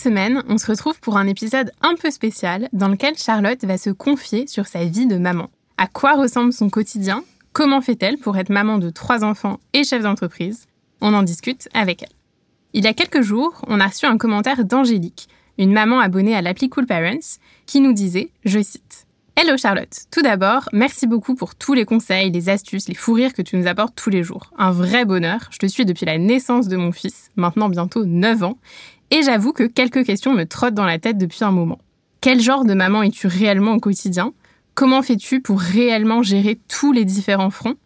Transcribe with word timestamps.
Semaine, 0.00 0.42
on 0.48 0.58
se 0.58 0.66
retrouve 0.66 0.98
pour 1.00 1.18
un 1.18 1.26
épisode 1.26 1.70
un 1.82 1.94
peu 1.94 2.10
spécial 2.10 2.68
dans 2.72 2.88
lequel 2.88 3.16
Charlotte 3.16 3.64
va 3.64 3.78
se 3.78 3.90
confier 3.90 4.46
sur 4.46 4.66
sa 4.66 4.84
vie 4.84 5.06
de 5.06 5.18
maman. 5.18 5.50
À 5.76 5.86
quoi 5.86 6.14
ressemble 6.14 6.52
son 6.52 6.70
quotidien? 6.70 7.22
Comment 7.52 7.82
fait-elle 7.82 8.16
pour 8.18 8.36
être 8.38 8.50
maman 8.50 8.78
de 8.78 8.90
trois 8.90 9.24
enfants 9.24 9.60
et 9.74 9.84
chef 9.84 10.02
d'entreprise? 10.02 10.66
On 11.00 11.14
en 11.14 11.22
discute 11.22 11.68
avec 11.74 12.02
elle. 12.02 12.16
Il 12.72 12.84
y 12.84 12.88
a 12.88 12.94
quelques 12.94 13.20
jours, 13.20 13.62
on 13.68 13.80
a 13.80 13.86
reçu 13.86 14.06
un 14.06 14.16
commentaire 14.16 14.64
d'Angélique, 14.64 15.28
une 15.58 15.72
maman 15.72 16.00
abonnée 16.00 16.34
à 16.34 16.42
l'appli 16.42 16.70
Cool 16.70 16.86
Parents, 16.86 17.38
qui 17.66 17.80
nous 17.80 17.92
disait, 17.92 18.30
je 18.44 18.62
cite, 18.62 19.06
Hello 19.36 19.56
Charlotte, 19.56 20.06
tout 20.10 20.22
d'abord, 20.22 20.68
merci 20.72 21.06
beaucoup 21.06 21.34
pour 21.34 21.54
tous 21.54 21.74
les 21.74 21.84
conseils, 21.84 22.30
les 22.30 22.48
astuces, 22.48 22.88
les 22.88 22.94
fous 22.94 23.14
rires 23.14 23.32
que 23.32 23.42
tu 23.42 23.56
nous 23.56 23.66
apportes 23.66 23.94
tous 23.96 24.10
les 24.10 24.22
jours. 24.22 24.52
Un 24.58 24.70
vrai 24.70 25.04
bonheur, 25.04 25.48
je 25.50 25.58
te 25.58 25.66
suis 25.66 25.84
depuis 25.84 26.06
la 26.06 26.18
naissance 26.18 26.68
de 26.68 26.76
mon 26.76 26.92
fils, 26.92 27.30
maintenant 27.36 27.68
bientôt 27.68 28.04
9 28.04 28.42
ans, 28.42 28.58
et 29.10 29.22
j'avoue 29.22 29.52
que 29.52 29.64
quelques 29.64 30.04
questions 30.04 30.34
me 30.34 30.44
trottent 30.44 30.74
dans 30.74 30.84
la 30.84 30.98
tête 30.98 31.18
depuis 31.18 31.44
un 31.44 31.50
moment. 31.50 31.78
Quel 32.20 32.40
genre 32.40 32.64
de 32.64 32.74
maman 32.74 33.02
es-tu 33.02 33.26
réellement 33.26 33.74
au 33.74 33.80
quotidien? 33.80 34.32
Comment 34.74 35.02
fais-tu 35.02 35.40
pour 35.40 35.60
réellement 35.60 36.22
gérer 36.22 36.60
tous 36.68 36.92
les 36.92 37.04
différents 37.04 37.50
fronts? 37.50 37.76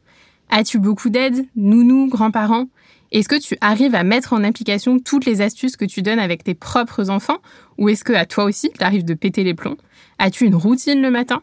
As-tu 0.51 0.79
beaucoup 0.79 1.09
d'aide 1.09 1.47
Nounous, 1.57 2.09
grands-parents? 2.09 2.67
Est-ce 3.13 3.29
que 3.29 3.41
tu 3.41 3.57
arrives 3.61 3.95
à 3.95 4.03
mettre 4.03 4.33
en 4.33 4.43
application 4.43 4.99
toutes 4.99 5.25
les 5.25 5.41
astuces 5.41 5.77
que 5.77 5.85
tu 5.85 6.03
donnes 6.03 6.19
avec 6.19 6.43
tes 6.43 6.55
propres 6.55 7.11
enfants? 7.11 7.39
Ou 7.79 7.89
est-ce 7.89 8.05
que 8.05 8.13
à 8.13 8.27
toi 8.27 8.45
aussi, 8.45 8.71
tu 8.77 8.85
arrives 8.85 9.05
de 9.05 9.15
péter 9.15 9.45
les 9.45 9.55
plombs? 9.55 9.77
As-tu 10.19 10.47
une 10.47 10.57
routine 10.57 11.01
le 11.01 11.11
matin? 11.11 11.43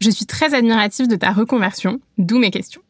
Je 0.00 0.10
suis 0.10 0.26
très 0.26 0.54
admirative 0.54 1.06
de 1.06 1.16
ta 1.16 1.32
reconversion, 1.32 2.00
d'où 2.18 2.38
mes 2.38 2.50
questions. 2.50 2.82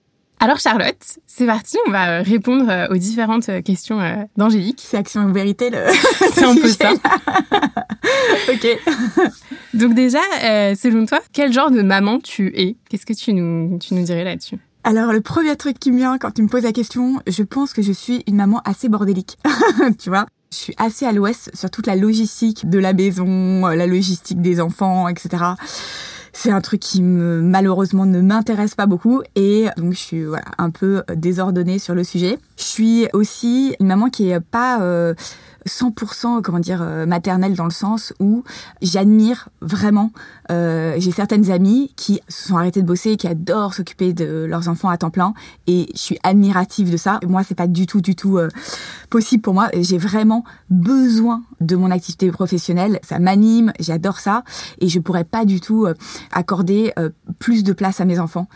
Alors 0.43 0.59
Charlotte, 0.59 1.21
c'est 1.25 1.47
parti, 1.47 1.79
on 1.87 1.93
va 1.93 2.19
euh, 2.19 2.23
répondre 2.23 2.69
euh, 2.69 2.89
aux 2.91 2.97
différentes 2.97 3.49
euh, 3.49 3.63
questions 3.63 4.01
d'Angélique. 4.37 4.83
C'est 4.85 4.97
action 4.97 5.23
ou 5.23 5.33
vérité 5.33 5.71
le 5.71 5.79
C'est 6.33 6.43
un 6.43 6.57
peu 6.57 6.67
ça. 6.67 6.95
ok. 8.53 8.67
Donc 9.73 9.95
déjà, 9.95 10.19
selon 10.75 11.07
toi, 11.07 11.21
quel 11.33 11.53
genre 11.53 11.71
de 11.71 11.83
maman 11.83 12.19
tu 12.19 12.49
es? 12.57 12.75
Qu'est-ce 12.91 13.07
que 13.07 13.13
tu 13.13 13.33
nous, 13.35 13.79
tu 13.79 13.95
nous 13.95 14.03
dirais 14.03 14.25
là-dessus? 14.25 14.59
Alors 14.83 15.13
le 15.13 15.21
premier 15.21 15.55
truc 15.55 15.79
qui 15.79 15.93
me 15.93 15.99
vient 15.99 16.19
quand 16.19 16.33
tu 16.33 16.43
me 16.43 16.49
poses 16.49 16.65
la 16.65 16.73
question, 16.73 17.21
je 17.29 17.45
pense 17.45 17.73
que 17.73 17.83
je 17.83 17.93
suis 17.93 18.25
une 18.27 18.35
maman 18.35 18.61
assez 18.65 18.89
bordélique. 18.89 19.39
tu 20.01 20.09
vois? 20.09 20.27
Je 20.51 20.57
suis 20.57 20.75
assez 20.77 21.07
à 21.07 21.13
l'ouest 21.13 21.55
sur 21.55 21.71
toute 21.71 21.87
la 21.87 21.95
logistique 21.95 22.69
de 22.69 22.81
la 22.81 22.95
maison, 22.95 23.69
la 23.69 23.87
logistique 23.87 24.43
des 24.43 24.61
enfants, 24.61 25.07
etc 25.07 25.55
c'est 26.33 26.51
un 26.51 26.61
truc 26.61 26.81
qui 26.81 27.03
me, 27.03 27.41
malheureusement 27.43 28.07
ne 28.07 28.21
m'intéresse 28.21 28.75
pas 28.75 28.87
beaucoup 28.87 29.23
et 29.37 29.67
donc 29.77 29.93
je 29.93 29.99
suis 29.99 30.25
un 30.59 30.71
peu 30.71 31.03
désordonnée 31.15 31.79
sur 31.79 31.95
le 31.95 32.05
sujet. 32.05 32.39
Je 32.57 32.65
suis 32.65 33.07
aussi 33.13 33.77
une 33.81 33.87
maman 33.87 34.09
qui 34.09 34.31
est 34.31 34.41
pas 34.41 34.81
euh, 34.83 35.15
100% 35.67 36.43
comment 36.43 36.59
dire 36.59 36.83
euh, 36.83 37.07
maternelle 37.07 37.55
dans 37.55 37.65
le 37.65 37.71
sens 37.71 38.13
où 38.21 38.45
j'admire 38.81 39.49
vraiment. 39.61 40.13
Euh, 40.51 40.95
j'ai 40.99 41.13
certaines 41.13 41.51
amies 41.51 41.93
qui 41.97 42.21
se 42.29 42.49
sont 42.49 42.57
arrêtées 42.57 42.83
de 42.83 42.87
bosser, 42.87 43.17
qui 43.17 43.27
adorent 43.27 43.75
s'occuper 43.75 44.13
de 44.13 44.45
leurs 44.45 44.69
enfants 44.69 44.89
à 44.89 44.97
temps 44.97 45.11
plein, 45.11 45.35
et 45.67 45.89
je 45.95 45.99
suis 45.99 46.19
admirative 46.23 46.91
de 46.91 46.97
ça. 46.97 47.21
Moi, 47.27 47.43
c'est 47.45 47.55
pas 47.55 47.67
du 47.67 47.87
tout, 47.87 48.01
du 48.01 48.15
tout 48.15 48.39
euh, 48.39 48.49
possible 49.11 49.43
pour 49.43 49.55
moi. 49.55 49.69
J'ai 49.75 49.99
vraiment 49.99 50.45
besoin 50.71 51.43
de 51.61 51.77
mon 51.77 51.91
activité 51.91 52.31
professionnelle. 52.31 52.99
Ça 53.03 53.19
m'anime, 53.19 53.73
j'adore 53.79 54.19
ça, 54.19 54.45
et 54.81 54.89
je 54.89 54.99
pourrais 54.99 55.25
pas 55.25 55.45
du 55.45 55.61
tout 55.61 55.87
euh, 55.87 55.95
accorder 56.33 56.93
euh, 56.99 57.11
plus 57.39 57.65
de 57.65 57.73
place 57.73 58.01
à 58.01 58.05
mes 58.05 58.19
enfants 58.19 58.49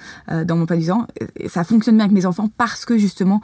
dans 0.44 0.56
mon 0.56 0.66
pas 0.66 0.76
du 0.76 0.86
temps. 0.86 1.06
Ça 1.48 1.64
fonctionne 1.64 1.96
bien 1.96 2.04
avec 2.04 2.14
mes 2.14 2.26
enfants 2.26 2.48
parce 2.56 2.84
que 2.84 2.98
justement 2.98 3.40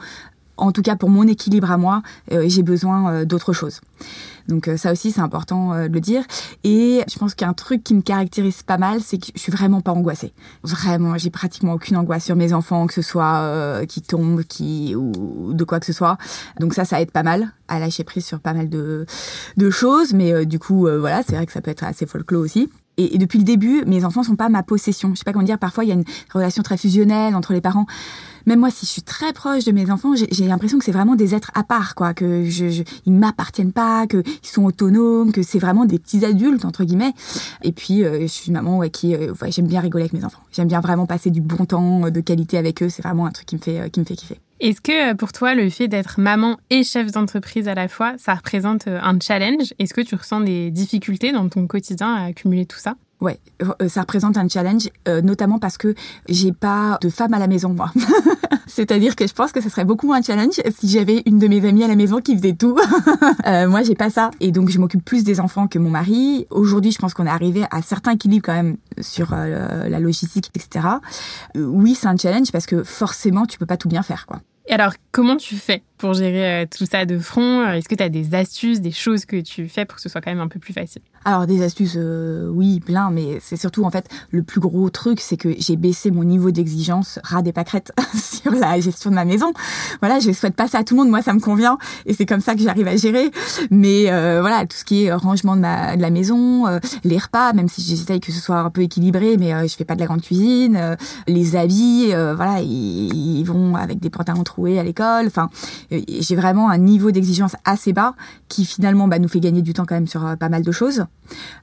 en 0.57 0.71
tout 0.71 0.81
cas 0.81 0.95
pour 0.95 1.09
mon 1.09 1.27
équilibre 1.27 1.71
à 1.71 1.77
moi, 1.77 2.01
euh, 2.31 2.45
j'ai 2.47 2.63
besoin 2.63 3.11
euh, 3.11 3.25
d'autre 3.25 3.53
chose. 3.53 3.81
Donc 4.47 4.67
euh, 4.67 4.75
ça 4.75 4.91
aussi 4.91 5.11
c'est 5.11 5.21
important 5.21 5.73
de 5.73 5.93
le 5.93 5.99
dire. 5.99 6.23
Et 6.63 7.01
je 7.11 7.17
pense 7.17 7.33
qu'un 7.33 7.53
truc 7.53 7.83
qui 7.83 7.93
me 7.93 8.01
caractérise 8.01 8.61
pas 8.63 8.77
mal, 8.77 9.01
c'est 9.01 9.17
que 9.17 9.27
je 9.33 9.39
suis 9.39 9.51
vraiment 9.51 9.81
pas 9.81 9.91
angoissée. 9.91 10.33
Vraiment, 10.63 11.17
j'ai 11.17 11.29
pratiquement 11.29 11.73
aucune 11.73 11.97
angoisse 11.97 12.25
sur 12.25 12.35
mes 12.35 12.53
enfants, 12.53 12.87
que 12.87 12.93
ce 12.93 13.01
soit 13.01 13.81
qui 13.87 14.01
tombent, 14.01 14.43
qui 14.43 14.95
ou 14.95 15.53
de 15.53 15.63
quoi 15.63 15.79
que 15.79 15.85
ce 15.85 15.93
soit. 15.93 16.17
Donc 16.59 16.73
ça, 16.73 16.83
ça 16.83 17.01
aide 17.01 17.11
pas 17.11 17.23
mal 17.23 17.53
à 17.67 17.79
lâcher 17.79 18.03
prise 18.03 18.25
sur 18.25 18.39
pas 18.39 18.53
mal 18.53 18.69
de 18.69 19.05
de 19.55 19.69
choses. 19.69 20.13
Mais 20.13 20.45
du 20.45 20.59
coup, 20.59 20.87
voilà, 20.99 21.23
c'est 21.23 21.35
vrai 21.35 21.45
que 21.45 21.53
ça 21.53 21.61
peut 21.61 21.71
être 21.71 21.83
assez 21.83 22.05
folklore 22.05 22.41
aussi. 22.41 22.69
Et, 22.97 23.15
et, 23.15 23.17
depuis 23.17 23.39
le 23.39 23.43
début, 23.43 23.83
mes 23.87 24.05
enfants 24.05 24.21
sont 24.21 24.35
pas 24.35 24.49
ma 24.49 24.61
possession. 24.61 25.11
Je 25.13 25.19
sais 25.19 25.23
pas 25.23 25.33
comment 25.33 25.45
dire. 25.45 25.57
Parfois, 25.57 25.83
il 25.83 25.87
y 25.87 25.91
a 25.91 25.95
une 25.95 26.03
relation 26.31 26.61
très 26.61 26.77
fusionnelle 26.77 27.33
entre 27.33 27.53
les 27.53 27.61
parents 27.61 27.87
même 28.45 28.59
moi, 28.59 28.69
si 28.71 28.85
je 28.85 28.91
suis 28.91 29.01
très 29.01 29.33
proche 29.33 29.65
de 29.65 29.71
mes 29.71 29.89
enfants, 29.91 30.13
j'ai 30.15 30.47
l'impression 30.47 30.77
que 30.77 30.85
c'est 30.85 30.91
vraiment 30.91 31.15
des 31.15 31.35
êtres 31.35 31.51
à 31.53 31.63
part, 31.63 31.95
quoi, 31.95 32.13
que 32.13 32.45
je, 32.45 32.69
je 32.69 32.83
ils 33.05 33.13
m'appartiennent 33.13 33.71
pas, 33.71 34.07
qu'ils 34.07 34.23
sont 34.41 34.65
autonomes, 34.65 35.31
que 35.31 35.43
c'est 35.43 35.59
vraiment 35.59 35.85
des 35.85 35.99
petits 35.99 36.25
adultes 36.25 36.65
entre 36.65 36.83
guillemets. 36.83 37.13
Et 37.63 37.71
puis, 37.71 38.03
euh, 38.03 38.21
je 38.21 38.27
suis 38.27 38.47
une 38.47 38.53
maman 38.53 38.77
ouais, 38.77 38.89
qui, 38.89 39.15
euh, 39.15 39.33
j'aime 39.47 39.67
bien 39.67 39.81
rigoler 39.81 40.03
avec 40.03 40.13
mes 40.13 40.25
enfants. 40.25 40.41
J'aime 40.51 40.67
bien 40.67 40.81
vraiment 40.81 41.05
passer 41.05 41.29
du 41.29 41.41
bon 41.41 41.65
temps, 41.65 42.05
euh, 42.05 42.09
de 42.09 42.21
qualité 42.21 42.57
avec 42.57 42.81
eux. 42.83 42.89
C'est 42.89 43.01
vraiment 43.01 43.25
un 43.25 43.31
truc 43.31 43.45
qui 43.45 43.55
me 43.55 43.61
fait, 43.61 43.89
qui 43.91 43.99
me 43.99 44.05
fait 44.05 44.15
kiffer. 44.15 44.39
Est-ce 44.59 44.81
que 44.81 45.13
pour 45.15 45.33
toi, 45.33 45.55
le 45.55 45.69
fait 45.69 45.87
d'être 45.87 46.19
maman 46.19 46.57
et 46.69 46.83
chef 46.83 47.11
d'entreprise 47.11 47.67
à 47.67 47.73
la 47.73 47.87
fois, 47.87 48.13
ça 48.17 48.33
représente 48.33 48.87
un 48.87 49.19
challenge? 49.19 49.73
Est-ce 49.79 49.93
que 49.93 50.01
tu 50.01 50.15
ressens 50.15 50.41
des 50.41 50.71
difficultés 50.71 51.31
dans 51.31 51.49
ton 51.49 51.67
quotidien 51.67 52.13
à 52.13 52.25
accumuler 52.25 52.65
tout 52.65 52.77
ça? 52.77 52.95
Ouais, 53.23 53.39
euh, 53.61 53.87
ça 53.87 54.01
représente 54.01 54.35
un 54.35 54.49
challenge, 54.49 54.89
euh, 55.07 55.21
notamment 55.21 55.57
parce 55.57 55.77
que 55.77 55.95
j'ai 56.27 56.51
pas 56.51 56.97
de 57.01 57.07
femme 57.07 57.33
à 57.33 57.39
la 57.39 57.47
maison, 57.47 57.69
moi. 57.69 57.89
C'est-à-dire 58.67 59.15
que 59.15 59.25
je 59.25 59.31
pense 59.31 59.53
que 59.53 59.61
ce 59.61 59.69
serait 59.69 59.85
beaucoup 59.85 60.07
moins 60.07 60.17
un 60.17 60.21
challenge 60.21 60.59
si 60.77 60.89
j'avais 60.89 61.23
une 61.25 61.39
de 61.39 61.47
mes 61.47 61.65
amies 61.65 61.85
à 61.85 61.87
la 61.87 61.95
maison 61.95 62.19
qui 62.19 62.35
faisait 62.35 62.51
tout. 62.51 62.77
euh, 63.47 63.69
moi, 63.69 63.81
j'ai 63.83 63.95
pas 63.95 64.09
ça. 64.09 64.29
Et 64.41 64.51
donc, 64.51 64.67
je 64.69 64.77
m'occupe 64.77 65.05
plus 65.05 65.23
des 65.23 65.39
enfants 65.39 65.67
que 65.67 65.79
mon 65.79 65.89
mari. 65.89 66.47
Aujourd'hui, 66.49 66.91
je 66.91 66.97
pense 66.97 67.13
qu'on 67.13 67.25
est 67.25 67.29
arrivé 67.29 67.63
à 67.71 67.81
certains 67.81 68.11
équilibres 68.11 68.45
quand 68.45 68.55
même 68.55 68.75
sur 68.99 69.29
euh, 69.31 69.87
la 69.87 69.99
logistique, 70.01 70.51
etc. 70.53 70.85
oui, 71.55 71.95
c'est 71.95 72.07
un 72.07 72.17
challenge 72.17 72.51
parce 72.51 72.65
que 72.65 72.83
forcément, 72.83 73.45
tu 73.45 73.57
peux 73.57 73.65
pas 73.65 73.77
tout 73.77 73.87
bien 73.87 74.03
faire, 74.03 74.25
quoi. 74.25 74.41
Et 74.67 74.73
alors, 74.73 74.93
comment 75.13 75.37
tu 75.37 75.55
fais? 75.55 75.83
Pour 76.03 76.13
gérer 76.13 76.67
tout 76.67 76.85
ça 76.85 77.05
de 77.05 77.17
front 77.17 77.65
Est-ce 77.65 77.87
que 77.87 77.95
tu 77.95 78.03
as 78.03 78.09
des 78.09 78.35
astuces, 78.35 78.81
des 78.81 78.91
choses 78.91 79.23
que 79.23 79.39
tu 79.39 79.69
fais 79.69 79.85
pour 79.85 79.95
que 79.95 80.01
ce 80.01 80.09
soit 80.09 80.19
quand 80.19 80.31
même 80.31 80.41
un 80.41 80.49
peu 80.49 80.59
plus 80.59 80.73
facile? 80.73 81.01
Alors 81.23 81.47
des 81.47 81.63
astuces, 81.63 81.95
euh, 81.95 82.49
oui, 82.49 82.81
plein, 82.81 83.09
mais 83.09 83.37
c'est 83.39 83.55
surtout 83.55 83.85
en 83.85 83.89
fait 83.89 84.09
le 84.29 84.43
plus 84.43 84.59
gros 84.59 84.89
truc, 84.89 85.21
c'est 85.21 85.37
que 85.37 85.55
j'ai 85.57 85.77
baissé 85.77 86.11
mon 86.11 86.25
niveau 86.25 86.51
d'exigence 86.51 87.19
ras 87.23 87.41
des 87.41 87.53
pâquerettes 87.53 87.93
sur 88.21 88.51
la 88.51 88.77
gestion 88.81 89.11
de 89.11 89.15
ma 89.15 89.23
maison. 89.23 89.53
Voilà, 90.01 90.19
je 90.19 90.29
souhaite 90.33 90.57
pas 90.57 90.67
ça 90.67 90.79
à 90.79 90.83
tout 90.83 90.95
le 90.95 90.99
monde, 90.99 91.09
moi 91.09 91.21
ça 91.21 91.33
me 91.33 91.39
convient 91.39 91.77
et 92.05 92.13
c'est 92.13 92.25
comme 92.25 92.41
ça 92.41 92.55
que 92.55 92.59
j'arrive 92.59 92.87
à 92.89 92.97
gérer. 92.97 93.31
Mais 93.71 94.11
euh, 94.11 94.41
voilà, 94.41 94.65
tout 94.65 94.75
ce 94.75 94.83
qui 94.83 95.05
est 95.05 95.13
rangement 95.13 95.55
de, 95.55 95.61
ma, 95.61 95.95
de 95.95 96.01
la 96.01 96.09
maison, 96.09 96.67
euh, 96.67 96.79
les 97.05 97.17
repas, 97.17 97.53
même 97.53 97.69
si 97.69 97.81
j'essaye 97.81 98.19
que 98.19 98.33
ce 98.33 98.41
soit 98.41 98.59
un 98.59 98.69
peu 98.69 98.81
équilibré, 98.81 99.37
mais 99.37 99.69
je 99.69 99.73
fais 99.73 99.85
pas 99.85 99.95
de 99.95 100.01
la 100.01 100.07
grande 100.07 100.21
cuisine, 100.21 100.97
les 101.27 101.55
habits, 101.55 102.07
voilà, 102.07 102.59
ils, 102.59 103.39
ils, 103.39 103.43
vont 103.45 103.77
avec 103.77 103.99
des 103.99 104.09
pantalons 104.09 104.43
troués 104.43 104.77
à 104.77 104.83
l'école. 104.83 105.27
Enfin, 105.27 105.49
j'ai 106.07 106.35
vraiment 106.35 106.69
un 106.69 106.77
niveau 106.77 107.11
d'exigence 107.11 107.55
assez 107.65 107.93
bas 107.93 108.15
qui 108.47 108.65
finalement 108.65 109.07
bah, 109.07 109.19
nous 109.19 109.27
fait 109.27 109.39
gagner 109.39 109.61
du 109.61 109.73
temps 109.73 109.85
quand 109.85 109.95
même 109.95 110.07
sur 110.07 110.37
pas 110.37 110.49
mal 110.49 110.63
de 110.63 110.71
choses. 110.71 111.05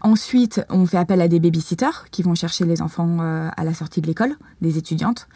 Ensuite, 0.00 0.64
on 0.70 0.86
fait 0.86 0.96
appel 0.96 1.20
à 1.20 1.28
des 1.28 1.40
babysitters 1.40 2.06
qui 2.10 2.22
vont 2.22 2.34
chercher 2.34 2.64
les 2.64 2.82
enfants 2.82 3.18
euh, 3.20 3.48
à 3.56 3.64
la 3.64 3.74
sortie 3.74 4.00
de 4.00 4.06
l'école, 4.06 4.34
des 4.60 4.78
étudiantes. 4.78 5.28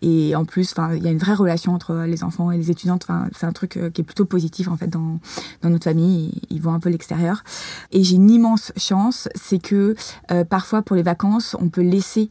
Et 0.00 0.34
en 0.36 0.44
plus, 0.44 0.74
il 0.96 1.02
y 1.02 1.08
a 1.08 1.10
une 1.10 1.18
vraie 1.18 1.34
relation 1.34 1.74
entre 1.74 2.04
les 2.06 2.24
enfants 2.24 2.50
et 2.50 2.56
les 2.56 2.70
étudiantes. 2.70 3.06
C'est 3.36 3.46
un 3.46 3.52
truc 3.52 3.76
euh, 3.76 3.90
qui 3.90 4.02
est 4.02 4.04
plutôt 4.04 4.24
positif 4.24 4.68
en 4.68 4.76
fait 4.76 4.88
dans, 4.88 5.18
dans 5.62 5.70
notre 5.70 5.84
famille. 5.84 6.40
Ils 6.50 6.60
voient 6.60 6.72
un 6.72 6.80
peu 6.80 6.90
l'extérieur. 6.90 7.42
Et 7.90 8.04
j'ai 8.04 8.16
une 8.16 8.30
immense 8.30 8.72
chance, 8.76 9.28
c'est 9.34 9.58
que 9.58 9.94
euh, 10.30 10.44
parfois 10.44 10.82
pour 10.82 10.96
les 10.96 11.02
vacances, 11.02 11.56
on 11.58 11.68
peut 11.68 11.82
laisser 11.82 12.30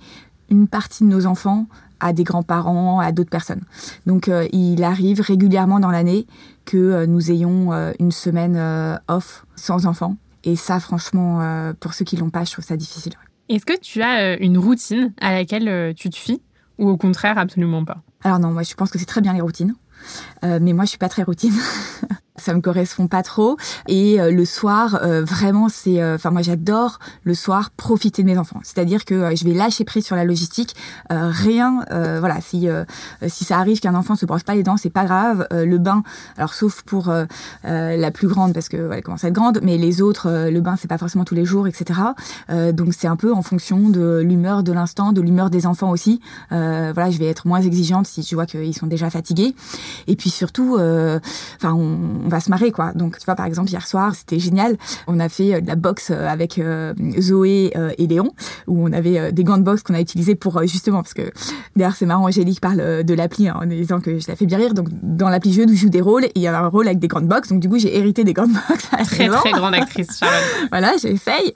une 0.52 0.68
partie 0.68 1.04
de 1.04 1.10
nos 1.10 1.26
enfants 1.26 1.66
à 2.00 2.14
des 2.14 2.24
grands-parents, 2.24 3.00
à 3.00 3.12
d'autres 3.12 3.30
personnes. 3.30 3.62
Donc 4.06 4.30
il 4.52 4.84
arrive 4.84 5.22
régulièrement 5.22 5.80
dans 5.80 5.92
l'année 5.92 6.28
que 6.66 7.06
nous 7.06 7.32
ayons 7.32 7.72
une 8.00 8.12
semaine 8.12 9.00
off 9.08 9.46
sans 9.56 9.86
enfants 9.86 10.18
et 10.44 10.56
ça, 10.56 10.80
franchement, 10.80 11.42
euh, 11.42 11.74
pour 11.80 11.94
ceux 11.94 12.06
qui 12.06 12.18
l'ont 12.18 12.30
pas, 12.30 12.44
je 12.44 12.52
trouve 12.52 12.66
ça 12.66 12.78
difficile. 12.78 13.14
Est-ce 13.50 13.66
que 13.66 13.80
tu 13.80 14.02
as 14.02 14.34
euh, 14.34 14.38
une 14.40 14.58
routine 14.58 15.14
à 15.20 15.34
laquelle 15.34 15.68
euh, 15.68 15.94
tu 15.94 16.10
te 16.10 16.16
fies 16.16 16.42
ou 16.78 16.90
au 16.90 16.98
contraire 16.98 17.38
absolument 17.38 17.86
pas? 17.86 18.02
Alors 18.24 18.40
non, 18.40 18.52
moi 18.52 18.64
je 18.64 18.74
pense 18.74 18.90
que 18.92 18.98
c'est 18.98 19.06
très 19.06 19.22
bien 19.22 19.34
les 19.34 19.42
routines. 19.42 19.76
mais 20.44 20.74
moi 20.74 20.86
je 20.86 20.90
suis 20.90 20.98
pas 20.98 21.10
très 21.10 21.24
routine. 21.24 21.54
ça 22.38 22.54
me 22.54 22.62
correspond 22.62 23.08
pas 23.08 23.24
trop. 23.24 23.58
Et 23.88 24.20
euh, 24.20 24.32
le 24.32 24.46
soir, 24.46 25.00
euh, 25.04 25.24
vraiment, 25.24 25.70
c'est, 25.70 26.02
euh, 26.02 26.16
enfin 26.16 26.32
moi 26.32 26.42
j'adore 26.42 27.00
le 27.24 27.34
soir 27.34 27.72
profiter 27.72 28.24
de 28.24 28.28
mes 28.28 28.38
enfants. 28.38 28.60
C'est-à-dire 28.64 29.06
que 29.06 29.36
je 29.36 29.44
vais 29.44 29.54
lâcher 29.54 29.84
prise 29.84 30.06
sur 30.06 30.16
la 30.16 30.24
logistique. 30.24 30.76
rien, 31.10 31.86
voilà, 31.90 32.40
si 32.42 32.68
si 33.28 33.44
ça 33.44 33.58
arrive 33.58 33.80
qu'un 33.80 33.96
enfant 33.96 34.16
se 34.16 34.26
brosse 34.26 34.44
pas 34.44 34.56
les 34.56 34.64
dents, 34.64 34.78
c'est 34.78 34.90
pas 34.90 35.06
grave. 35.06 35.48
le 35.52 35.78
bain, 35.78 36.04
alors 36.38 36.54
sauf 36.54 36.82
pour 36.84 37.14
la 37.64 38.12
plus 38.12 38.28
grande 38.28 38.54
parce 38.54 38.70
que 38.70 38.92
elle 38.92 39.04
commence 39.04 39.24
à 39.24 39.28
être 39.28 39.34
grande, 39.34 39.60
mais 39.62 39.78
les 39.78 40.02
autres, 40.02 40.50
le 40.50 40.62
bain 40.62 40.76
c'est 40.80 40.88
pas 40.88 40.98
forcément 40.98 41.26
tous 41.26 41.36
les 41.36 41.46
jours, 41.46 41.68
etc. 41.68 42.00
donc 42.74 42.94
c'est 42.94 43.08
un 43.08 43.16
peu 43.16 43.34
en 43.34 43.42
fonction 43.42 43.90
de 43.90 44.22
l'humeur 44.24 44.64
de 44.64 44.72
l'instant, 44.72 45.12
de 45.12 45.22
l'humeur 45.22 45.50
des 45.50 45.66
enfants 45.66 45.92
aussi. 45.92 46.22
voilà, 46.50 47.10
je 47.10 47.18
vais 47.18 47.28
être 47.28 47.48
moins 47.48 47.62
exigeante 47.62 48.08
si 48.08 48.24
je 48.24 48.36
vois 48.36 48.46
qu'ils 48.46 48.76
sont 48.76 48.88
déjà 48.88 49.10
fatigués. 49.10 49.56
Et 50.08 50.16
puis 50.16 50.30
surtout, 50.30 50.76
enfin 50.76 51.74
on 51.74 52.30
va 52.32 52.40
se 52.40 52.50
marrer 52.50 52.72
quoi. 52.72 52.92
Donc 52.94 53.18
tu 53.18 53.26
vois 53.26 53.36
par 53.36 53.46
exemple 53.46 53.70
hier 53.70 53.86
soir 53.86 54.16
c'était 54.16 54.40
génial. 54.40 54.78
On 55.08 55.20
a 55.20 55.30
fait 55.30 55.56
euh, 55.56 55.62
de 55.62 55.68
la 55.68 55.76
boxe 55.76 56.10
euh, 56.12 56.28
avec 56.28 56.58
euh, 56.58 56.94
Zoé 57.20 57.74
et 57.98 58.08
Léon 58.08 58.32
où 58.68 58.88
on 58.88 58.92
avait 58.92 59.32
des 59.32 59.44
gants 59.44 59.58
de 59.58 59.64
boxe 59.64 59.84
qu'on 59.84 59.94
a 59.94 60.02
utilisés 60.02 60.36
pour 60.36 60.62
justement 60.64 61.02
parce 61.02 61.14
que 61.14 61.32
d'ailleurs 61.76 61.96
c'est 61.96 62.06
marrant 62.06 62.26
Angélique 62.26 62.62
parle 62.62 63.04
de 63.04 63.14
l'appli 63.14 63.48
hein, 63.48 63.60
en 63.62 63.66
disant 63.66 64.00
que 64.00 64.20
je 64.20 64.28
la 64.28 64.36
fais 64.36 64.46
bien 64.46 64.58
rire. 64.58 64.74
Donc 64.74 64.88
dans 65.02 65.30
l'appli 65.30 65.54
jeu 65.54 65.66
nous 65.66 65.76
joue 65.76 65.90
des 65.90 66.02
rôles 66.02 66.26
et 66.26 66.32
il 66.36 66.42
y 66.42 66.48
a 66.48 66.58
un 66.58 66.68
rôle 66.68 66.88
avec 66.88 67.00
des 67.00 67.08
gants 67.08 67.22
de 67.22 67.28
boxe. 67.28 67.50
Donc 67.50 67.60
du 67.60 67.70
coup 67.70 67.78
j'ai 67.78 67.96
hérité 67.98 68.24
des 68.24 68.34
gants 68.34 68.48
de 68.48 68.54
boxe. 68.54 68.90
Très 68.90 69.28
très 69.28 69.52
grande 69.52 69.74
actrice 69.74 70.20
Charlotte. 70.20 70.42
voilà 70.72 70.94
j'essaye 71.02 71.54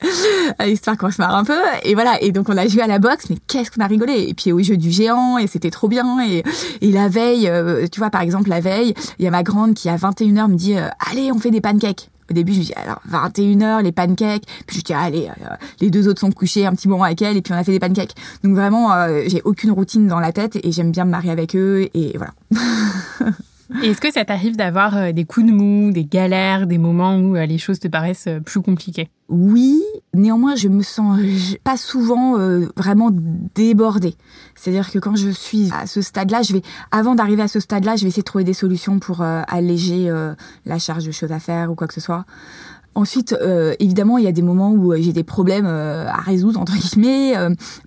histoire 0.66 0.98
qu'on 0.98 1.12
se 1.12 1.22
marre 1.22 1.36
un 1.36 1.44
peu 1.44 1.60
et 1.84 1.94
voilà 1.94 2.22
et 2.22 2.32
donc 2.32 2.50
on 2.50 2.58
a 2.58 2.68
joué 2.68 2.82
à 2.82 2.88
la 2.88 3.00
boxe 3.00 3.26
mais 3.30 3.38
qu'est-ce 3.48 3.72
qu'on 3.72 3.84
a 3.84 3.88
rigolé 3.88 4.26
et 4.28 4.34
puis 4.34 4.52
au 4.52 4.62
jeu 4.62 4.78
du 4.78 4.92
géant 4.92 5.38
et 5.38 5.48
c'était 5.48 5.72
trop 5.72 5.88
bien 5.88 6.20
et, 6.26 6.44
et 6.82 6.92
la 6.92 7.08
veille 7.08 7.50
tu 7.92 8.00
vois 8.00 8.10
par 8.10 8.22
exemple 8.22 8.50
la 8.50 8.60
veille 8.60 8.94
il 9.20 9.26
y 9.26 9.28
a 9.28 9.32
ma 9.32 9.44
grande 9.44 9.74
qui 9.74 9.90
à 9.90 9.98
21h 9.98 10.55
dit 10.56 10.76
euh, 10.76 10.88
allez, 11.10 11.32
on 11.32 11.40
fait 11.40 11.52
des 11.52 11.62
pancakes. 11.62 12.10
Au 12.30 12.34
début, 12.34 12.54
je 12.54 12.60
me 12.60 12.64
dis, 12.64 12.74
alors, 12.74 13.02
21h, 13.10 13.84
les 13.84 13.92
pancakes. 13.92 14.46
Puis 14.66 14.80
je 14.80 14.84
dis, 14.84 14.94
allez, 14.94 15.28
euh, 15.28 15.56
les 15.80 15.92
deux 15.92 16.08
autres 16.08 16.20
sont 16.20 16.32
couchés 16.32 16.66
un 16.66 16.74
petit 16.74 16.88
moment 16.88 17.04
avec 17.04 17.22
elle, 17.22 17.38
et 17.38 17.42
puis 17.42 17.54
on 17.54 17.58
a 17.58 17.64
fait 17.64 17.72
des 17.72 17.80
pancakes. 17.80 18.16
Donc 18.44 18.56
vraiment, 18.56 18.92
euh, 18.94 19.24
j'ai 19.28 19.42
aucune 19.44 19.72
routine 19.72 20.08
dans 20.08 20.20
la 20.20 20.32
tête, 20.32 20.58
et 20.64 20.72
j'aime 20.72 20.92
bien 20.92 21.06
me 21.06 21.12
marier 21.12 21.30
avec 21.30 21.56
eux, 21.56 21.88
et 21.94 22.18
voilà. 22.18 22.34
Est-ce 23.84 24.00
que 24.02 24.12
ça 24.12 24.26
t'arrive 24.26 24.56
d'avoir 24.56 25.14
des 25.14 25.26
coups 25.26 25.48
de 25.48 25.52
mou, 25.52 25.92
des 25.92 26.06
galères, 26.06 26.68
des 26.68 26.78
moments 26.78 27.18
où 27.18 27.36
les 27.36 27.58
choses 27.58 27.80
te 27.80 27.88
paraissent 27.88 28.30
plus 28.46 28.62
compliquées? 28.62 29.10
Oui, 29.28 29.82
néanmoins, 30.14 30.56
je 30.56 30.68
me 30.68 30.84
sens 30.84 31.20
pas 31.64 31.78
souvent 31.78 32.38
euh, 32.38 32.68
vraiment 32.78 33.10
débordée. 33.56 34.16
C'est-à-dire 34.54 34.92
que 34.92 35.00
quand 35.00 35.16
je 35.16 35.30
suis 35.30 35.72
à 35.74 35.88
ce 35.88 36.02
stade-là, 36.02 36.44
je 36.44 36.54
vais, 36.54 36.62
avant 36.92 37.16
d'arriver 37.16 37.42
à 37.42 37.48
ce 37.48 37.60
stade-là, 37.60 37.96
je 37.96 38.04
vais 38.04 38.10
essayer 38.10 38.22
de 38.22 38.26
trouver 38.26 38.44
des 38.44 38.54
solutions 38.54 39.00
pour 39.00 39.22
euh, 39.22 39.42
alléger 39.48 40.10
euh, 40.12 40.36
la 40.66 40.78
charge 40.78 41.06
de 41.06 41.12
choses 41.12 41.32
à 41.32 41.40
faire 41.40 41.72
ou 41.72 41.76
quoi 41.76 41.88
que 41.88 41.94
ce 41.96 42.02
soit. 42.02 42.26
Ensuite, 42.98 43.36
euh, 43.42 43.76
évidemment, 43.80 44.18
il 44.18 44.24
y 44.24 44.28
a 44.28 44.32
des 44.32 44.42
moments 44.42 44.72
où 44.72 44.94
euh, 44.94 44.98
j'ai 45.02 45.12
des 45.12 45.26
problèmes 45.26 45.66
euh, 45.68 46.08
à 46.08 46.22
résoudre 46.22 46.62
entre 46.62 46.78
guillemets. 46.78 47.34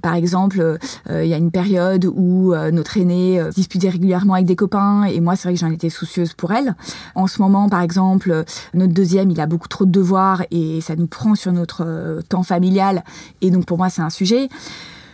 par 0.03 0.15
exemple, 0.15 0.79
il 1.09 1.27
y 1.27 1.33
a 1.33 1.39
une 1.39 1.51
période 1.51 2.05
où 2.05 2.55
notre 2.73 2.99
aînée 2.99 3.43
disputait 3.55 3.89
régulièrement 3.89 4.35
avec 4.35 4.47
des 4.47 4.57
copains 4.57 5.05
et 5.05 5.21
moi, 5.21 5.37
c'est 5.37 5.49
vrai 5.49 5.55
que 5.55 5.61
j'en 5.61 5.71
étais 5.71 5.89
soucieuse 5.89 6.35
pour 6.35 6.53
elle. 6.53 6.75
En 7.15 7.27
ce 7.27 7.41
moment, 7.41 7.69
par 7.69 7.81
exemple, 7.81 8.45
notre 8.75 8.93
deuxième, 8.93 9.31
il 9.31 9.41
a 9.41 9.47
beaucoup 9.47 9.69
trop 9.69 9.87
de 9.87 9.91
devoirs 9.91 10.43
et 10.51 10.81
ça 10.83 10.97
nous 10.97 11.07
prend 11.07 11.35
sur 11.35 11.53
notre 11.53 12.21
temps 12.29 12.43
familial 12.43 13.03
et 13.41 13.51
donc 13.51 13.65
pour 13.65 13.79
moi, 13.79 13.89
c'est 13.89 14.03
un 14.03 14.11
sujet. 14.11 14.49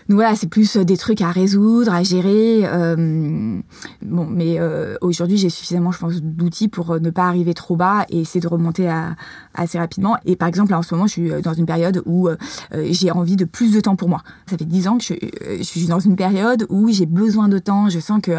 Donc 0.09 0.17
voilà, 0.17 0.37
c'est 0.37 0.49
plus 0.49 0.77
des 0.77 0.99
trucs 0.99 1.23
à 1.23 1.31
résoudre, 1.31 1.93
à 1.93 2.03
gérer. 2.03 2.61
Euh, 2.65 3.59
bon, 4.03 4.27
mais 4.27 4.57
euh, 4.59 4.97
aujourd'hui, 5.01 5.39
j'ai 5.39 5.49
suffisamment, 5.49 5.93
je 5.93 5.99
pense, 5.99 6.21
d'outils 6.21 6.69
pour 6.69 7.01
ne 7.01 7.11
pas 7.11 7.25
arriver 7.25 7.55
trop 7.55 7.75
bas 7.75 8.05
et 8.11 8.21
essayer 8.21 8.41
de 8.41 8.49
remonter 8.49 8.89
à, 8.89 9.17
assez 9.55 9.79
rapidement. 9.79 10.17
Et 10.27 10.37
par 10.37 10.49
exemple, 10.49 10.73
là, 10.73 10.79
en 10.79 10.83
ce 10.83 10.95
moment, 10.95 11.07
je 11.07 11.13
suis 11.13 11.43
dans 11.43 11.55
une 11.55 11.65
période 11.65 12.03
où 12.05 12.29
euh, 12.29 12.37
j'ai 12.91 13.11
envie 13.11 13.37
de 13.37 13.47
plus 13.47 13.73
de 13.73 13.81
temps 13.81 13.97
pour 13.97 14.11
moi. 14.11 14.23
Ça 14.47 14.59
fait 14.59 14.67
dix 14.67 14.89
ans 14.89 14.99
que 14.99 15.05
je, 15.05 15.15
je, 15.59 15.63
suis 15.63 15.87
dans 15.87 16.01
une 16.01 16.17
période 16.17 16.67
où 16.69 16.91
j'ai 16.91 17.07
besoin 17.07 17.49
de 17.49 17.59
temps. 17.59 17.89
Je 17.89 17.99
sens 17.99 18.21
que 18.21 18.39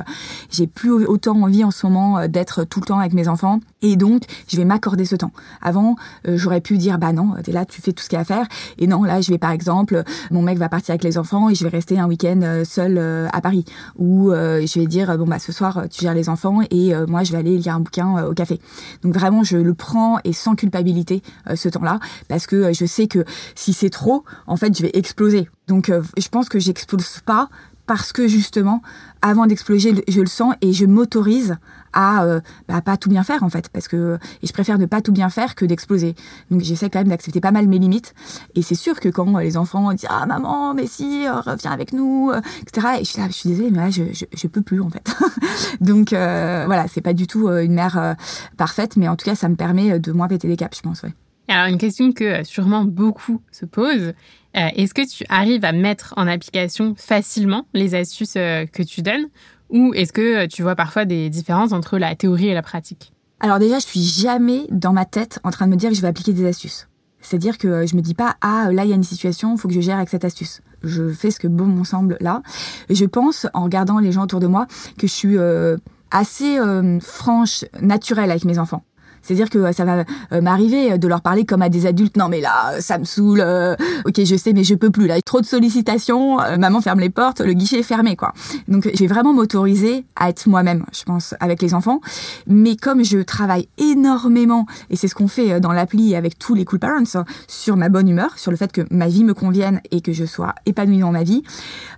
j'ai 0.51 0.67
plus 0.67 0.91
autant 0.91 1.41
envie 1.41 1.63
en 1.63 1.71
ce 1.71 1.87
moment 1.87 2.27
d'être 2.27 2.63
tout 2.63 2.79
le 2.79 2.85
temps 2.85 2.99
avec 2.99 3.13
mes 3.13 3.27
enfants. 3.27 3.59
Et 3.81 3.95
donc, 3.95 4.23
je 4.47 4.57
vais 4.57 4.65
m'accorder 4.65 5.05
ce 5.05 5.15
temps. 5.15 5.31
Avant, 5.61 5.95
j'aurais 6.25 6.61
pu 6.61 6.77
dire, 6.77 6.99
bah 6.99 7.11
non, 7.11 7.33
t'es 7.43 7.51
là, 7.51 7.65
tu 7.65 7.81
fais 7.81 7.91
tout 7.91 8.03
ce 8.03 8.09
qu'il 8.09 8.17
y 8.17 8.19
a 8.19 8.21
à 8.21 8.25
faire. 8.25 8.47
Et 8.77 8.87
non, 8.87 9.03
là, 9.03 9.21
je 9.21 9.31
vais 9.31 9.37
par 9.37 9.51
exemple, 9.51 10.03
mon 10.31 10.41
mec 10.41 10.57
va 10.57 10.69
partir 10.69 10.93
avec 10.93 11.03
les 11.03 11.17
enfants 11.17 11.49
je 11.55 11.63
vais 11.63 11.69
rester 11.69 11.99
un 11.99 12.07
week-end 12.07 12.39
euh, 12.43 12.63
seul 12.63 12.97
euh, 12.97 13.27
à 13.31 13.41
Paris. 13.41 13.65
Ou 13.97 14.31
euh, 14.31 14.65
je 14.65 14.79
vais 14.79 14.85
dire, 14.85 15.17
bon, 15.17 15.25
bah, 15.25 15.39
ce 15.39 15.51
soir, 15.51 15.85
tu 15.89 16.01
gères 16.01 16.13
les 16.13 16.29
enfants 16.29 16.59
et 16.69 16.93
moi, 17.07 17.23
je 17.23 17.31
vais 17.31 17.37
aller 17.37 17.57
lire 17.57 17.75
un 17.75 17.79
bouquin 17.79 18.25
au 18.25 18.33
café. 18.33 18.59
Donc 19.01 19.13
vraiment, 19.13 19.43
je 19.43 19.57
le 19.57 19.73
prends 19.73 20.19
et 20.23 20.33
sans 20.33 20.55
culpabilité 20.55 21.21
ce 21.53 21.69
temps-là 21.69 21.99
parce 22.27 22.47
que 22.47 22.73
je 22.73 22.85
sais 22.85 23.07
que 23.07 23.25
si 23.55 23.73
c'est 23.73 23.89
trop, 23.89 24.23
en 24.47 24.57
fait, 24.57 24.77
je 24.77 24.81
vais 24.81 24.91
exploser. 24.93 25.49
Donc 25.67 25.91
je 25.91 26.29
pense 26.29 26.49
que 26.49 26.59
j'explose 26.59 27.19
pas 27.25 27.49
parce 27.85 28.11
que 28.11 28.27
justement, 28.27 28.81
avant 29.21 29.45
d'exploser, 29.45 30.03
je 30.07 30.21
le 30.21 30.27
sens 30.27 30.55
et 30.61 30.73
je 30.73 30.85
m'autorise 30.85 31.57
à 31.95 32.23
euh, 32.23 32.41
bah, 32.67 32.81
pas 32.81 32.97
tout 32.97 33.09
bien 33.09 33.23
faire 33.23 33.41
en 33.41 33.49
fait, 33.49 33.69
parce 33.69 33.87
que 33.87 34.19
et 34.43 34.47
je 34.47 34.53
préfère 34.53 34.77
ne 34.77 34.85
pas 34.85 35.01
tout 35.01 35.11
bien 35.11 35.29
faire 35.29 35.55
que 35.55 35.65
d'exploser. 35.65 36.13
Donc 36.51 36.61
j'essaie 36.61 36.89
quand 36.89 36.99
même 36.99 37.07
d'accepter 37.07 37.41
pas 37.41 37.51
mal 37.51 37.67
mes 37.67 37.79
limites. 37.79 38.13
Et 38.53 38.61
c'est 38.61 38.75
sûr 38.75 38.99
que 38.99 39.09
quand 39.09 39.37
les 39.39 39.57
enfants 39.57 39.91
disent 39.93 40.07
ah 40.09 40.25
maman, 40.27 40.73
mais 40.75 40.85
si, 40.85 41.25
euh, 41.25 41.39
reviens 41.39 41.71
avec 41.71 41.93
nous, 41.93 42.29
euh, 42.31 42.41
etc. 42.61 42.87
Et 42.99 43.05
je 43.05 43.31
suis 43.31 43.49
désolée, 43.49 43.71
mais 43.71 43.79
là 43.79 43.89
je, 43.89 44.03
je, 44.11 44.47
peux 44.47 44.61
plus 44.61 44.81
en 44.81 44.89
fait. 44.89 45.09
Donc 45.81 46.09
voilà, 46.09 46.85
c'est 46.87 47.01
pas 47.01 47.13
du 47.13 47.25
tout 47.25 47.49
une 47.49 47.73
mère 47.73 48.15
parfaite, 48.57 48.97
mais 48.97 49.07
en 49.07 49.15
tout 49.15 49.25
cas 49.25 49.35
ça 49.35 49.49
me 49.49 49.55
permet 49.55 49.99
de 49.99 50.11
moins 50.11 50.27
péter 50.27 50.47
des 50.47 50.57
caps, 50.57 50.77
je 50.77 50.81
pense. 50.83 51.01
Ouais. 51.01 51.13
Alors 51.47 51.67
une 51.67 51.77
question 51.77 52.11
que 52.11 52.43
sûrement 52.43 52.83
beaucoup 52.83 53.41
se 53.51 53.65
posent, 53.65 54.13
est-ce 54.53 54.93
que 54.93 55.07
tu 55.07 55.25
arrives 55.29 55.65
à 55.65 55.71
mettre 55.71 56.13
en 56.17 56.27
application 56.27 56.95
facilement 56.97 57.65
les 57.73 57.95
astuces 57.95 58.33
que 58.33 58.83
tu 58.83 59.01
donnes 59.01 59.27
ou 59.75 59.93
est-ce 59.93 60.13
que 60.13 60.47
tu 60.47 60.63
vois 60.63 60.75
parfois 60.75 61.03
des 61.03 61.29
différences 61.29 61.73
entre 61.73 61.97
la 61.97 62.15
théorie 62.15 62.47
et 62.47 62.53
la 62.53 62.61
pratique 62.61 63.11
Alors 63.41 63.59
déjà, 63.59 63.77
je 63.77 63.85
suis 63.85 64.01
jamais 64.01 64.65
dans 64.71 64.93
ma 64.93 65.03
tête 65.03 65.39
en 65.43 65.51
train 65.51 65.67
de 65.67 65.71
me 65.71 65.75
dire 65.75 65.89
que 65.89 65.95
je 65.95 66.01
vais 66.01 66.07
appliquer 66.07 66.31
des 66.31 66.47
astuces. 66.47 66.87
C'est-à-dire 67.19 67.57
que 67.57 67.85
je 67.85 67.95
me 67.95 68.01
dis 68.01 68.13
pas 68.13 68.35
ah 68.41 68.69
là 68.71 68.85
il 68.85 68.89
y 68.89 68.93
a 68.93 68.95
une 68.95 69.03
situation, 69.03 69.57
faut 69.57 69.67
que 69.67 69.73
je 69.73 69.81
gère 69.81 69.97
avec 69.97 70.09
cette 70.09 70.23
astuce. 70.23 70.61
Je 70.83 71.09
fais 71.09 71.29
ce 71.29 71.39
que 71.39 71.47
bon 71.47 71.65
me 71.65 71.83
semble 71.83 72.17
là. 72.21 72.41
je 72.89 73.05
pense 73.05 73.47
en 73.53 73.63
regardant 73.63 73.99
les 73.99 74.11
gens 74.11 74.23
autour 74.23 74.39
de 74.39 74.47
moi 74.47 74.67
que 74.97 75.07
je 75.07 75.11
suis 75.11 75.37
euh, 75.37 75.75
assez 76.09 76.57
euh, 76.57 76.99
franche, 77.01 77.65
naturelle 77.81 78.31
avec 78.31 78.45
mes 78.45 78.59
enfants. 78.59 78.85
C'est-à-dire 79.25 79.49
que 79.49 79.71
ça 79.71 79.85
va 79.85 80.03
euh, 80.31 80.41
m'arriver 80.41 80.97
de 80.97 81.07
leur 81.07 81.21
parler 81.21 81.45
comme 81.45 81.61
à 81.61 81.69
des 81.69 81.87
adultes. 81.87 82.15
Non 82.15 82.29
mais 82.29 82.41
là, 82.41 82.79
ça 82.79 82.99
me 82.99 83.05
saoule. 83.05 83.41
Euh, 83.41 83.75
ok, 84.05 84.23
je 84.23 84.35
sais, 84.35 84.53
mais 84.53 84.63
je 84.63 84.75
peux 84.75 84.91
plus. 84.91 85.07
Là, 85.07 85.19
trop 85.21 85.41
de 85.41 85.45
sollicitations. 85.45 86.39
Euh, 86.41 86.57
maman 86.57 86.79
ferme 86.81 86.99
les 86.99 87.09
portes. 87.09 87.41
Le 87.41 87.53
guichet 87.53 87.79
est 87.79 87.83
fermé, 87.83 88.15
quoi. 88.15 88.33
Donc, 88.67 88.89
je 88.93 88.99
vais 88.99 89.07
vraiment 89.07 89.33
m'autoriser 89.33 90.05
à 90.15 90.29
être 90.29 90.47
moi-même, 90.47 90.85
je 90.93 91.03
pense, 91.03 91.33
avec 91.39 91.61
les 91.61 91.73
enfants. 91.73 92.01
Mais 92.45 92.75
comme 92.75 93.03
je 93.03 93.17
travaille 93.19 93.67
énormément, 93.77 94.67
et 94.89 94.95
c'est 94.95 95.07
ce 95.07 95.15
qu'on 95.15 95.27
fait 95.27 95.59
dans 95.59 95.71
l'appli 95.71 96.15
avec 96.15 96.37
tous 96.37 96.53
les 96.53 96.65
cool 96.65 96.79
parents, 96.79 97.03
hein, 97.15 97.25
sur 97.47 97.77
ma 97.77 97.89
bonne 97.89 98.07
humeur, 98.07 98.37
sur 98.37 98.51
le 98.51 98.57
fait 98.57 98.71
que 98.71 98.81
ma 98.91 99.07
vie 99.07 99.23
me 99.23 99.33
convienne 99.33 99.81
et 99.89 100.01
que 100.01 100.13
je 100.13 100.25
sois 100.25 100.53
épanouie 100.65 100.99
dans 100.99 101.11
ma 101.11 101.23
vie, 101.23 101.43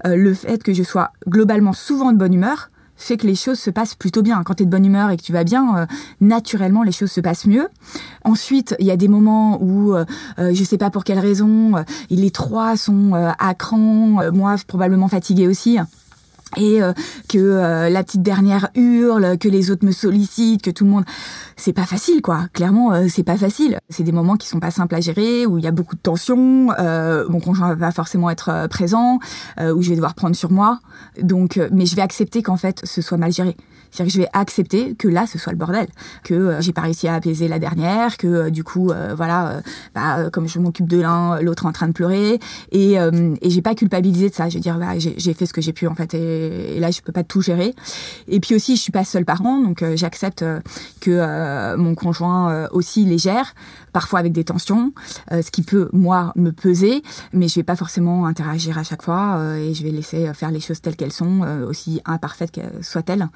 le 0.05 0.34
fait 0.34 0.63
que 0.63 0.74
je 0.74 0.84
sois 0.84 1.12
globalement 1.27 1.74
souvent 1.74 2.12
de 2.12 2.17
bonne 2.17 2.34
humeur, 2.34 2.69
fait 2.97 3.17
que 3.17 3.27
les 3.27 3.35
choses 3.35 3.59
se 3.59 3.69
passent 3.69 3.95
plutôt 3.95 4.21
bien. 4.21 4.43
Quand 4.43 4.55
tu 4.55 4.63
es 4.63 4.65
de 4.65 4.71
bonne 4.71 4.85
humeur 4.85 5.09
et 5.09 5.17
que 5.17 5.21
tu 5.21 5.31
vas 5.31 5.43
bien, 5.43 5.77
euh, 5.77 5.85
naturellement, 6.19 6.83
les 6.83 6.91
choses 6.91 7.11
se 7.11 7.21
passent 7.21 7.45
mieux. 7.45 7.67
Ensuite, 8.23 8.75
il 8.79 8.85
y 8.85 8.91
a 8.91 8.97
des 8.97 9.07
moments 9.07 9.61
où, 9.61 9.93
euh, 9.93 10.05
euh 10.39 10.51
je 10.53 10.63
sais 10.63 10.77
pas 10.77 10.89
pour 10.89 11.03
quelle 11.03 11.19
raison, 11.19 11.77
euh, 11.77 11.83
les 12.09 12.31
trois 12.31 12.75
sont 12.75 13.13
à 13.13 13.53
cran, 13.53 14.31
moi 14.33 14.55
probablement 14.67 15.07
fatiguée 15.07 15.47
aussi 15.47 15.77
et 16.55 16.81
euh, 16.81 16.93
que 17.27 17.37
euh, 17.37 17.89
la 17.89 18.03
petite 18.03 18.21
dernière 18.21 18.69
hurle, 18.75 19.37
que 19.37 19.49
les 19.49 19.69
autres 19.69 19.85
me 19.85 19.91
sollicitent, 19.91 20.61
que 20.61 20.71
tout 20.71 20.85
le 20.85 20.91
monde, 20.91 21.03
c'est 21.55 21.73
pas 21.73 21.85
facile 21.85 22.21
quoi. 22.21 22.47
Clairement, 22.53 22.93
euh, 22.93 23.07
c'est 23.09 23.23
pas 23.23 23.37
facile. 23.37 23.77
C'est 23.89 24.03
des 24.03 24.11
moments 24.11 24.37
qui 24.37 24.47
sont 24.47 24.59
pas 24.59 24.71
simples 24.71 24.95
à 24.95 25.01
gérer, 25.01 25.45
où 25.45 25.57
il 25.57 25.63
y 25.63 25.67
a 25.67 25.71
beaucoup 25.71 25.95
de 25.95 26.01
tensions. 26.01 26.67
mon 27.29 27.39
conjoint 27.39 27.75
va 27.75 27.91
forcément 27.91 28.29
être 28.29 28.67
présent, 28.69 29.19
où 29.59 29.81
je 29.81 29.89
vais 29.89 29.95
devoir 29.95 30.13
prendre 30.13 30.35
sur 30.35 30.51
moi. 30.51 30.79
Donc, 31.21 31.59
mais 31.71 31.85
je 31.85 31.95
vais 31.95 32.01
accepter 32.01 32.41
qu'en 32.43 32.57
fait, 32.57 32.81
ce 32.83 33.01
soit 33.01 33.17
mal 33.17 33.31
géré. 33.31 33.55
C'est-à-dire 33.89 34.13
que 34.13 34.15
je 34.15 34.21
vais 34.23 34.29
accepter 34.33 34.95
que 34.95 35.07
là, 35.07 35.25
ce 35.25 35.39
soit 35.39 35.53
le 35.53 35.57
bordel, 35.57 35.87
que 36.23 36.57
j'ai 36.59 36.73
pas 36.73 36.81
réussi 36.81 37.07
à 37.07 37.15
apaiser 37.15 37.47
la 37.47 37.59
dernière, 37.59 38.17
que 38.17 38.49
du 38.49 38.63
coup, 38.63 38.91
voilà, 39.15 39.61
bah, 39.95 40.29
comme 40.31 40.47
je 40.47 40.59
m'occupe 40.59 40.87
de 40.87 40.99
l'un, 40.99 41.39
l'autre 41.41 41.65
est 41.65 41.69
en 41.69 41.71
train 41.71 41.87
de 41.87 41.93
pleurer, 41.93 42.39
et, 42.71 42.93
et 42.93 43.49
j'ai 43.49 43.61
pas 43.61 43.75
culpabilisé 43.75 44.29
de 44.29 44.35
ça. 44.35 44.49
Je 44.49 44.55
vais 44.55 44.59
dire, 44.59 44.77
bah, 44.77 44.97
j'ai 44.97 45.33
fait 45.33 45.45
ce 45.45 45.53
que 45.53 45.61
j'ai 45.61 45.73
pu 45.73 45.87
en 45.87 45.95
fait. 45.95 46.13
Et, 46.38 46.79
là 46.79 46.91
je 46.91 47.01
peux 47.01 47.12
pas 47.12 47.24
tout 47.24 47.41
gérer. 47.41 47.74
Et 48.27 48.39
puis 48.39 48.56
aussi 48.56 48.75
je 48.75 48.82
suis 48.82 48.91
pas 48.91 49.03
seule 49.03 49.25
parent, 49.25 49.60
donc 49.62 49.82
euh, 49.82 49.96
j'accepte 49.96 50.41
euh, 50.41 50.60
que 51.01 51.12
euh, 51.12 51.77
mon 51.77 51.96
conjoint 51.96 52.67
aussi 52.72 53.06
les 53.06 53.17
gère, 53.17 53.53
parfois 53.94 54.20
avec 54.20 54.32
des 54.32 54.44
tensions, 54.44 54.94
ce 55.32 55.50
qui 55.51 55.63
peut 55.63 55.89
moi 55.94 56.32
me 56.36 56.51
peser, 56.51 57.01
mais 57.34 57.48
je 57.48 57.56
vais 57.56 57.63
pas 57.63 57.75
forcément 57.75 58.25
interagir 58.25 58.77
à 58.77 58.84
chaque 58.84 59.01
fois 59.01 59.58
et 59.58 59.74
je 59.74 59.84
vais 59.84 59.89
laisser 59.89 60.32
faire 60.34 60.51
les 60.51 60.60
choses 60.60 60.82
telles 60.82 60.96
qu'elles 60.96 61.13
sont, 61.13 61.41
aussi 61.67 62.01
imparfaites 62.06 62.51
qu'elles 62.51 62.84
soient-elles. 62.84 63.27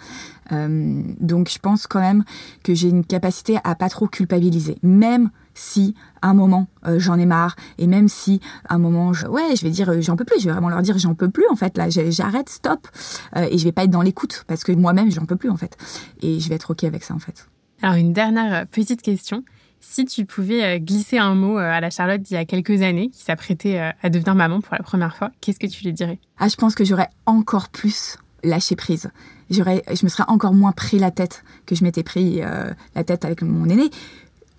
donc 0.51 1.49
je 1.49 1.59
pense 1.59 1.87
quand 1.87 1.99
même 1.99 2.23
que 2.63 2.73
j'ai 2.73 2.89
une 2.89 3.05
capacité 3.05 3.57
à 3.63 3.75
pas 3.75 3.89
trop 3.89 4.07
culpabiliser, 4.07 4.77
même 4.83 5.29
si 5.61 5.93
à 6.21 6.29
un 6.29 6.33
moment 6.33 6.67
euh, 6.87 6.99
j'en 6.99 7.17
ai 7.17 7.25
marre. 7.25 7.55
Et 7.77 7.87
même 7.87 8.07
si 8.07 8.41
à 8.67 8.75
un 8.75 8.77
moment 8.79 9.13
je, 9.13 9.27
ouais 9.27 9.55
je 9.55 9.63
vais 9.63 9.69
dire 9.69 9.89
euh, 9.89 10.01
j'en 10.01 10.15
peux 10.15 10.25
plus. 10.25 10.39
Je 10.39 10.45
vais 10.45 10.51
vraiment 10.51 10.69
leur 10.69 10.81
dire 10.81 10.97
j'en 10.97 11.13
peux 11.13 11.29
plus 11.29 11.45
en 11.49 11.55
fait. 11.55 11.77
Là 11.77 11.89
j'arrête 11.89 12.49
stop. 12.49 12.87
Euh, 13.35 13.47
et 13.49 13.57
je 13.57 13.63
vais 13.63 13.71
pas 13.71 13.83
être 13.83 13.91
dans 13.91 14.01
l'écoute 14.01 14.43
parce 14.47 14.63
que 14.63 14.71
moi-même 14.71 15.11
j'en 15.11 15.25
peux 15.25 15.35
plus 15.35 15.49
en 15.49 15.57
fait. 15.57 15.77
Et 16.21 16.39
je 16.39 16.49
vais 16.49 16.55
être 16.55 16.71
ok 16.71 16.83
avec 16.83 17.03
ça 17.03 17.13
en 17.13 17.19
fait. 17.19 17.47
Alors 17.81 17.95
une 17.95 18.13
dernière 18.13 18.67
petite 18.67 19.01
question. 19.01 19.43
Si 19.79 20.05
tu 20.05 20.25
pouvais 20.25 20.79
glisser 20.79 21.17
un 21.17 21.33
mot 21.33 21.57
à 21.57 21.79
la 21.79 21.89
Charlotte 21.89 22.21
d'il 22.21 22.35
y 22.35 22.37
a 22.37 22.45
quelques 22.45 22.83
années 22.83 23.09
qui 23.09 23.23
s'apprêtait 23.23 23.79
à 23.79 24.09
devenir 24.11 24.35
maman 24.35 24.61
pour 24.61 24.75
la 24.75 24.83
première 24.83 25.15
fois 25.15 25.31
qu'est-ce 25.41 25.59
que 25.59 25.65
tu 25.65 25.83
lui 25.83 25.91
dirais? 25.93 26.19
Ah 26.37 26.47
je 26.47 26.55
pense 26.55 26.75
que 26.75 26.85
j'aurais 26.85 27.09
encore 27.25 27.69
plus 27.69 28.17
lâché 28.43 28.75
prise. 28.75 29.09
J'aurais 29.49 29.83
je 29.91 30.05
me 30.05 30.09
serais 30.09 30.25
encore 30.27 30.53
moins 30.53 30.71
pris 30.71 30.99
la 30.99 31.09
tête 31.09 31.43
que 31.65 31.73
je 31.73 31.83
m'étais 31.83 32.03
pris 32.03 32.41
la 32.41 33.03
tête 33.03 33.25
avec 33.25 33.41
mon 33.41 33.69
aîné 33.69 33.89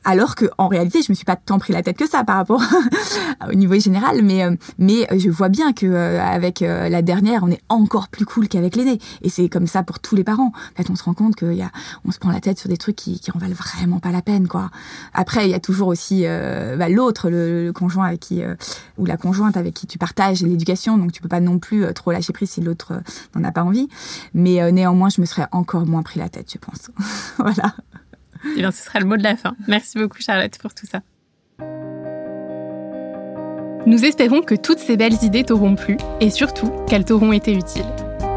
alors 0.04 0.34
que 0.34 0.46
en 0.58 0.68
réalité 0.68 1.02
je 1.02 1.12
me 1.12 1.14
suis 1.14 1.24
pas 1.24 1.36
tant 1.36 1.58
pris 1.58 1.72
la 1.72 1.82
tête 1.82 1.96
que 1.96 2.08
ça 2.08 2.24
par 2.24 2.36
rapport 2.36 2.62
au 3.48 3.54
niveau 3.54 3.78
général 3.78 4.22
mais 4.22 4.44
euh, 4.44 4.56
mais 4.78 5.06
je 5.16 5.30
vois 5.30 5.48
bien 5.48 5.72
que 5.72 5.86
euh, 5.86 6.20
avec 6.20 6.62
euh, 6.62 6.88
la 6.88 7.02
dernière 7.02 7.44
on 7.44 7.48
est 7.48 7.62
encore 7.68 8.08
plus 8.08 8.24
cool 8.24 8.48
qu'avec 8.48 8.76
l'aîné 8.76 8.98
et 9.22 9.28
c'est 9.28 9.48
comme 9.48 9.66
ça 9.66 9.82
pour 9.82 10.00
tous 10.00 10.16
les 10.16 10.24
parents. 10.24 10.52
En 10.54 10.76
fait 10.76 10.90
on 10.90 10.96
se 10.96 11.04
rend 11.04 11.14
compte 11.14 11.36
qu'il 11.36 11.54
y 11.54 11.62
a 11.62 11.70
on 12.04 12.10
se 12.10 12.18
prend 12.18 12.30
la 12.30 12.40
tête 12.40 12.58
sur 12.58 12.68
des 12.68 12.76
trucs 12.76 12.96
qui 12.96 13.20
qui 13.20 13.30
en 13.30 13.38
valent 13.38 13.54
vraiment 13.54 14.00
pas 14.00 14.10
la 14.10 14.22
peine 14.22 14.48
quoi. 14.48 14.70
Après 15.14 15.46
il 15.46 15.50
y 15.50 15.54
a 15.54 15.60
toujours 15.60 15.88
aussi 15.88 16.24
bah, 16.24 16.88
l'autre 16.88 17.30
le, 17.30 17.72
conjoint 17.74 18.06
avec 18.06 18.20
qui 18.20 18.42
ou 18.98 19.06
la 19.06 19.16
conjointe 19.16 19.56
avec 19.56 19.74
qui 19.74 19.86
tu 19.86 19.98
partages 19.98 20.42
l'éducation. 20.42 20.98
Donc 20.98 21.12
tu 21.12 21.22
peux 21.22 21.28
pas 21.28 21.40
non 21.40 21.58
plus 21.58 21.92
trop 21.94 22.12
lâcher 22.12 22.32
prise 22.32 22.50
si 22.50 22.60
l'autre 22.60 22.94
n'en 23.34 23.44
a 23.44 23.52
pas 23.52 23.62
envie. 23.62 23.88
Mais 24.34 24.70
néanmoins 24.72 25.08
je 25.08 25.20
me 25.20 25.26
serais 25.26 25.46
encore 25.52 25.86
moins 25.86 26.02
pris 26.02 26.18
la 26.18 26.28
tête 26.28 26.50
je 26.52 26.58
pense. 26.58 26.90
Voilà 27.38 27.74
eh 28.44 28.60
bien, 28.60 28.70
ce 28.70 28.82
sera 28.82 29.00
le 29.00 29.06
mot 29.06 29.16
de 29.16 29.22
la 29.22 29.36
fin. 29.36 29.54
Merci 29.68 29.98
beaucoup, 29.98 30.20
Charlotte, 30.20 30.56
pour 30.58 30.74
tout 30.74 30.86
ça. 30.86 31.00
Nous 33.84 34.04
espérons 34.04 34.42
que 34.42 34.54
toutes 34.54 34.78
ces 34.78 34.96
belles 34.96 35.22
idées 35.22 35.42
t'auront 35.42 35.74
plu 35.74 35.96
et 36.20 36.30
surtout 36.30 36.70
qu'elles 36.86 37.04
t'auront 37.04 37.32
été 37.32 37.52
utiles. 37.52 37.82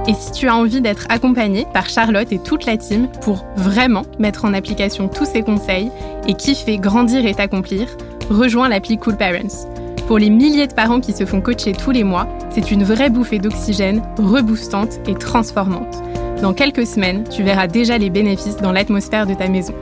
Et 0.08 0.14
si 0.14 0.32
tu 0.32 0.48
as 0.48 0.56
envie 0.56 0.82
d'être 0.82 1.06
accompagnée 1.10 1.66
par 1.74 1.90
Charlotte 1.90 2.32
et 2.32 2.40
toute 2.40 2.66
la 2.66 2.78
team 2.78 3.08
pour 3.22 3.46
vraiment 3.56 4.04
mettre 4.20 4.46
en 4.46 4.54
application 4.54 5.08
tous 5.08 5.26
ces 5.26 5.42
conseils 5.42 5.92
et 6.28 6.34
kiffer, 6.34 6.78
grandir 6.78 7.26
et 7.26 7.34
t'accomplir, 7.34 7.88
rejoins 8.30 8.70
l'appli 8.70 8.98
Cool 8.98 9.18
Parents. 9.18 9.68
Pour 10.08 10.20
les 10.20 10.30
milliers 10.30 10.68
de 10.68 10.74
parents 10.74 11.00
qui 11.00 11.14
se 11.14 11.26
font 11.26 11.42
coacher 11.42 11.74
tous 11.74 11.92
les 11.92 12.04
mois, 12.04 12.28
c'est 12.52 12.70
une 12.70 12.84
vraie 12.84 13.10
bouffée 13.10 13.40
d'oxygène, 13.40 14.04
reboostante 14.18 15.00
et 15.08 15.16
transformante. 15.16 16.04
Dans 16.42 16.54
quelques 16.54 16.86
semaines, 16.86 17.24
tu 17.30 17.44
verras 17.44 17.68
déjà 17.68 17.98
les 17.98 18.10
bénéfices 18.10 18.58
dans 18.58 18.72
l'atmosphère 18.72 19.26
de 19.26 19.34
ta 19.34 19.48
maison. 19.48 19.74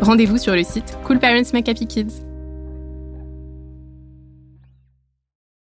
Rendez-vous 0.00 0.38
sur 0.38 0.54
le 0.54 0.62
site 0.62 0.98
Cool 1.04 1.18
Parents 1.18 1.52
Make 1.52 1.68
Happy 1.68 1.86
Kids. 1.86 2.31